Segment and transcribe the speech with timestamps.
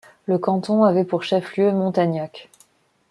[0.25, 2.49] Le canton avait pour chef-lieu Montagnac.